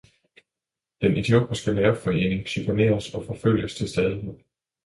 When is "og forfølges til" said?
3.13-3.89